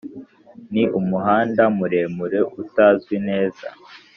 ni 0.71 0.83
umuhanda 0.99 1.63
muremure 1.77 2.39
utazwi 2.61 3.15
neza. 3.27 3.67